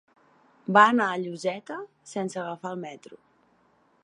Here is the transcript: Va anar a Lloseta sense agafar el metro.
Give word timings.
Va 0.77 0.85
anar 0.93 1.09
a 1.09 1.19
Lloseta 1.25 1.79
sense 2.15 2.43
agafar 2.45 2.73
el 2.75 2.85
metro. 2.89 3.25